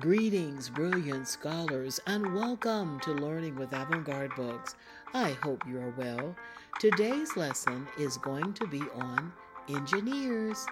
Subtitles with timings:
[0.00, 4.74] Greetings, brilliant scholars, and welcome to Learning with Avant Garde Books.
[5.14, 6.34] I hope you are well.
[6.80, 9.32] Today's lesson is going to be on
[9.68, 10.66] engineers.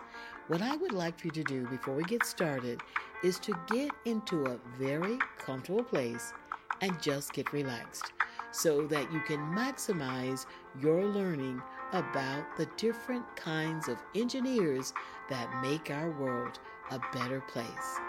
[0.48, 2.80] What I would like for you to do before we get started
[3.23, 6.33] is to get into a very comfortable place
[6.81, 8.12] and just get relaxed
[8.51, 10.45] so that you can maximize
[10.83, 11.62] your learning
[11.93, 14.93] about the different kinds of engineers
[15.31, 16.59] that make our world
[16.91, 18.01] a better place.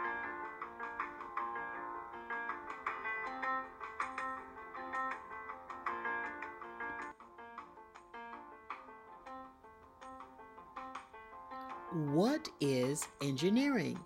[11.95, 13.98] What is engineering?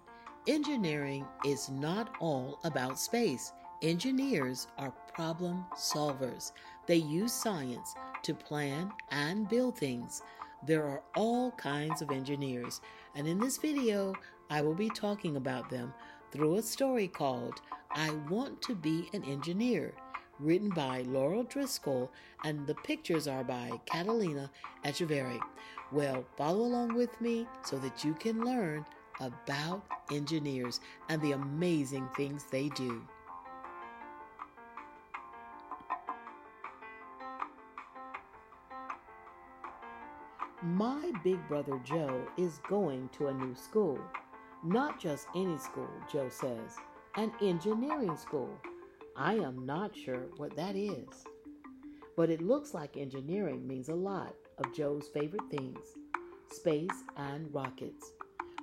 [0.47, 3.51] Engineering is not all about space.
[3.81, 6.51] Engineers are problem solvers.
[6.85, 10.21] They use science to plan and build things.
[10.67, 12.79] There are all kinds of engineers,
[13.15, 14.13] and in this video,
[14.51, 15.91] I will be talking about them
[16.31, 17.59] through a story called
[17.89, 19.95] I Want to Be an Engineer,
[20.39, 22.11] written by Laurel Driscoll,
[22.43, 24.49] and the pictures are by Catalina
[24.85, 25.39] Echeverri.
[25.91, 28.85] Well, follow along with me so that you can learn
[29.19, 33.01] about engineers and the amazing things they do.
[40.61, 43.97] My big brother Joe is going to a new school.
[44.63, 46.75] Not just any school, Joe says,
[47.15, 48.49] an engineering school.
[49.21, 51.25] I am not sure what that is.
[52.15, 55.79] But it looks like engineering means a lot of Joe's favorite things
[56.51, 58.13] space and rockets.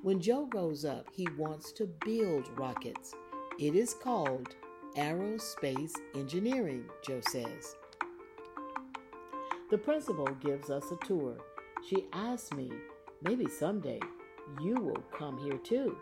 [0.03, 3.15] When Joe grows up, he wants to build rockets.
[3.61, 4.55] It is called
[4.97, 7.77] aerospace engineering, Joe says.
[9.71, 11.37] The principal gives us a tour.
[11.87, 12.71] She asks me,
[13.21, 14.01] maybe someday
[14.63, 15.99] you will come here too.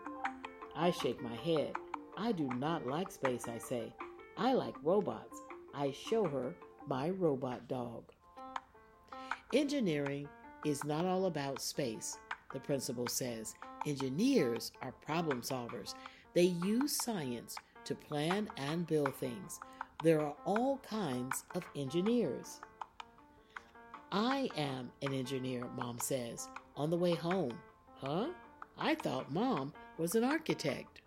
[0.75, 1.73] I shake my head.
[2.17, 3.93] I do not like space, I say.
[4.37, 5.41] I like robots.
[5.73, 6.53] I show her
[6.87, 8.03] my robot dog.
[9.53, 10.27] Engineering
[10.65, 12.17] is not all about space,
[12.51, 13.55] the principal says.
[13.85, 15.93] Engineers are problem solvers.
[16.33, 17.55] They use science
[17.85, 19.59] to plan and build things.
[20.03, 22.59] There are all kinds of engineers.
[24.11, 27.53] I am an engineer, Mom says, on the way home.
[27.95, 28.27] Huh?
[28.77, 31.01] I thought Mom was an architect.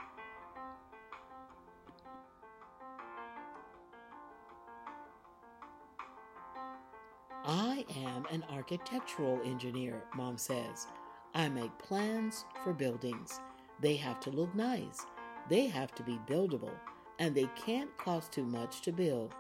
[8.18, 10.88] Am an architectural engineer, Mom says.
[11.34, 13.40] I make plans for buildings.
[13.80, 15.06] They have to look nice,
[15.48, 16.74] they have to be buildable,
[17.20, 19.34] and they can't cost too much to build.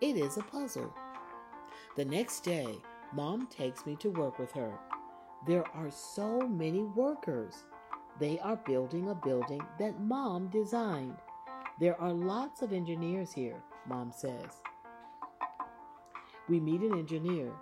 [0.00, 0.92] It is a puzzle.
[1.96, 2.66] The next day,
[3.12, 4.72] Mom takes me to work with her.
[5.46, 7.54] There are so many workers.
[8.18, 11.18] They are building a building that Mom designed.
[11.78, 14.60] There are lots of engineers here, Mom says.
[16.48, 17.52] We meet an engineer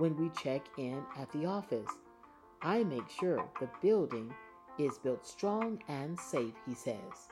[0.00, 1.90] when we check in at the office.
[2.62, 4.32] I make sure the building
[4.78, 7.28] is built strong and safe, he says.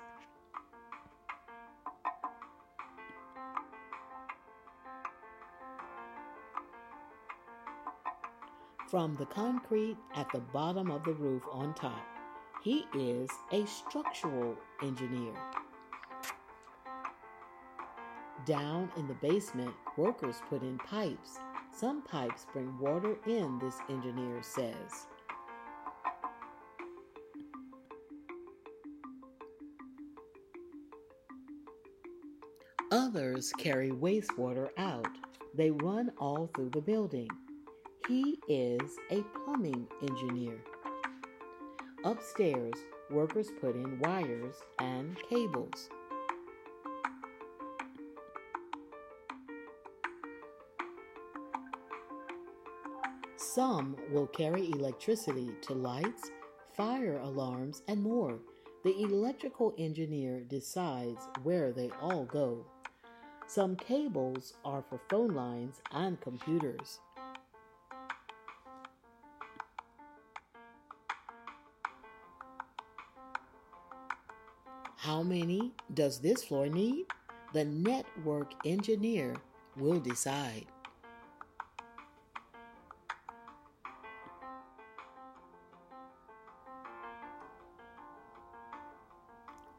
[8.91, 12.07] From the concrete at the bottom of the roof on top,
[12.63, 15.35] he is a structural engineer.
[18.45, 21.39] Down in the basement, workers put in pipes.
[21.79, 25.07] Some pipes bring water in, this engineer says.
[32.91, 35.07] Others carry wastewater out.
[35.55, 37.29] They run all through the building.
[38.09, 40.59] He is a plumbing engineer.
[42.03, 42.75] Upstairs,
[43.09, 45.91] workers put in wires and cables.
[53.55, 56.31] Some will carry electricity to lights,
[56.77, 58.41] fire alarms, and more.
[58.85, 62.67] The electrical engineer decides where they all go.
[63.47, 67.01] Some cables are for phone lines and computers.
[74.97, 77.07] How many does this floor need?
[77.55, 79.37] The network engineer
[79.79, 80.67] will decide.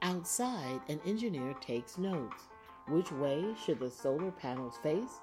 [0.09, 2.47] Outside, an engineer takes notes.
[2.87, 5.19] Which way should the solar panels face?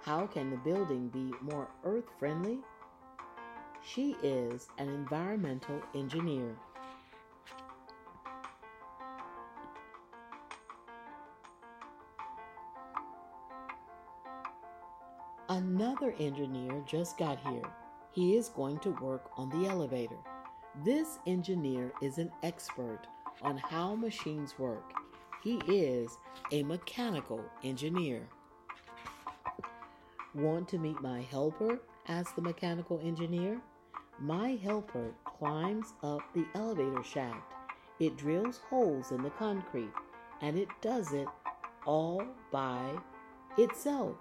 [0.00, 2.60] How can the building be more earth friendly?
[3.84, 6.54] She is an environmental engineer.
[15.48, 17.68] Another engineer just got here.
[18.12, 20.18] He is going to work on the elevator.
[20.84, 23.08] This engineer is an expert
[23.40, 24.92] on how machines work.
[25.42, 26.18] He is
[26.50, 28.28] a mechanical engineer.
[30.34, 31.80] Want to meet my helper?
[32.08, 33.60] asked the mechanical engineer.
[34.18, 37.54] My helper climbs up the elevator shaft.
[37.98, 39.92] It drills holes in the concrete
[40.40, 41.28] and it does it
[41.86, 42.96] all by
[43.58, 44.16] itself.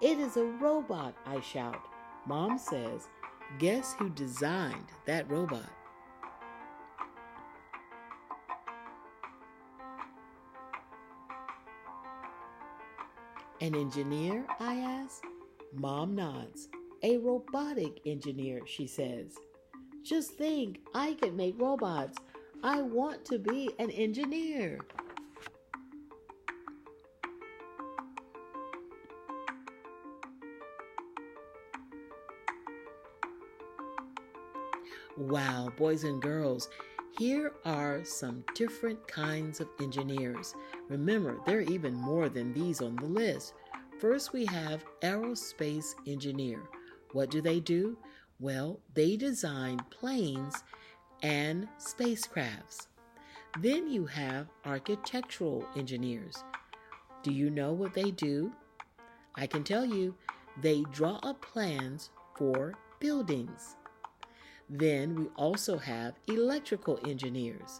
[0.00, 1.80] It is a robot, I shout.
[2.26, 3.08] Mom says,
[3.58, 5.70] Guess who designed that robot?
[13.62, 14.44] An engineer?
[14.60, 15.24] I ask.
[15.72, 16.68] Mom nods.
[17.02, 19.34] A robotic engineer, she says.
[20.02, 22.18] Just think, I can make robots.
[22.62, 24.78] I want to be an engineer.
[35.16, 36.68] Wow, boys and girls,
[37.18, 40.54] here are some different kinds of engineers.
[40.88, 43.54] Remember, there are even more than these on the list.
[43.98, 46.60] First, we have aerospace engineer.
[47.12, 47.96] What do they do?
[48.38, 50.62] Well, they design planes
[51.22, 52.88] and spacecrafts.
[53.60, 56.44] Then you have architectural engineers.
[57.22, 58.52] Do you know what they do?
[59.36, 60.14] I can tell you,
[60.60, 63.76] they draw up plans for buildings.
[64.68, 67.78] Then we also have electrical engineers.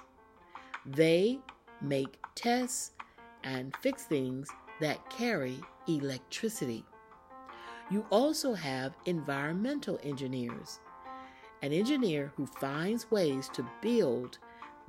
[0.85, 1.41] They
[1.83, 2.93] make tests
[3.43, 4.49] and fix things
[4.81, 6.85] that carry electricity.
[7.91, 10.81] You also have environmental engineers,
[11.63, 14.39] an engineer who finds ways to build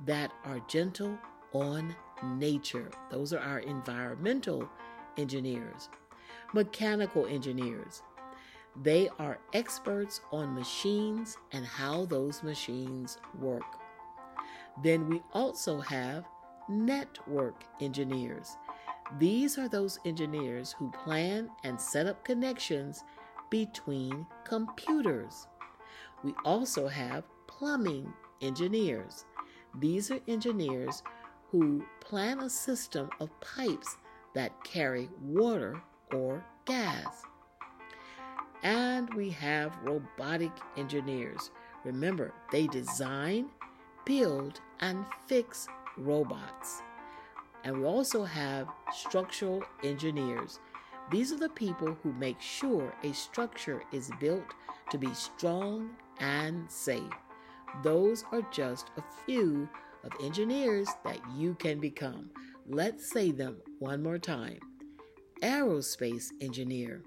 [0.06, 1.18] that are gentle
[1.52, 2.90] on nature.
[3.10, 4.68] Those are our environmental
[5.16, 5.88] engineers.
[6.54, 8.02] Mechanical engineers,
[8.82, 13.64] they are experts on machines and how those machines work.
[14.82, 16.24] Then we also have
[16.68, 18.56] network engineers.
[19.18, 23.04] These are those engineers who plan and set up connections
[23.50, 25.48] between computers.
[26.22, 29.24] We also have plumbing engineers.
[29.78, 31.02] These are engineers
[31.50, 33.96] who plan a system of pipes
[34.34, 35.80] that carry water
[36.12, 37.22] or gas.
[38.62, 41.50] And we have robotic engineers.
[41.84, 43.50] Remember, they design,
[44.04, 46.82] build, and fix robots.
[47.64, 50.58] And we also have structural engineers.
[51.10, 54.54] These are the people who make sure a structure is built
[54.90, 55.90] to be strong
[56.20, 57.02] and safe.
[57.82, 59.68] Those are just a few
[60.04, 62.30] of engineers that you can become.
[62.66, 64.60] Let's say them one more time
[65.42, 67.00] aerospace engineer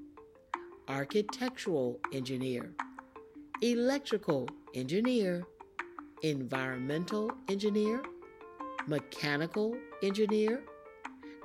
[0.92, 2.70] architectural engineer,
[3.62, 5.42] electrical engineer,
[6.22, 8.04] environmental engineer,
[8.88, 9.74] mechanical
[10.04, 10.62] engineer,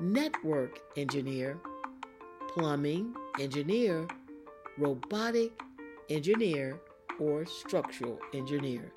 [0.01, 1.57] network engineer,
[2.53, 4.09] plumbing engineer,
[4.79, 5.53] robotic
[6.11, 6.81] engineer,
[7.21, 8.93] or structural engineer.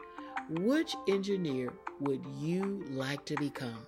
[0.49, 3.85] Which engineer would you like to become?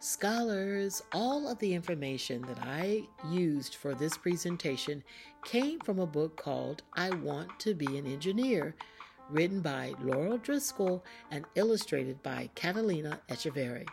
[0.00, 5.02] Scholars, all of the information that I used for this presentation
[5.44, 8.76] came from a book called I Want to Be an Engineer,
[9.28, 13.88] written by Laurel Driscoll and illustrated by Catalina Echeverri.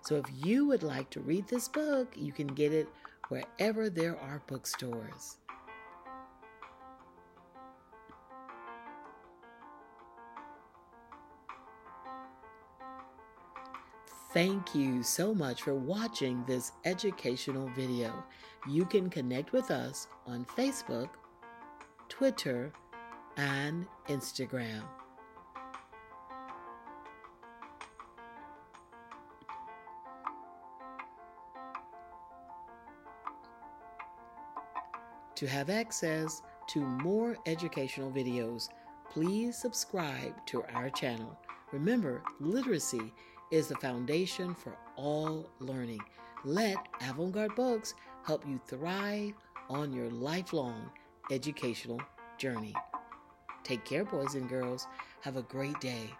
[0.00, 2.88] So if you would like to read this book, you can get it
[3.28, 5.36] wherever there are bookstores.
[14.32, 18.12] Thank you so much for watching this educational video.
[18.68, 21.08] You can connect with us on Facebook,
[22.08, 22.72] Twitter,
[23.36, 24.82] and Instagram.
[35.34, 38.68] To have access to more educational videos,
[39.10, 41.36] please subscribe to our channel.
[41.72, 43.12] Remember, literacy
[43.50, 46.00] is the foundation for all learning.
[46.44, 46.76] Let
[47.08, 49.34] Avant Garde Books help you thrive
[49.68, 50.90] on your lifelong
[51.30, 52.00] educational
[52.38, 52.74] journey.
[53.64, 54.86] Take care, boys and girls.
[55.22, 56.10] Have a great day.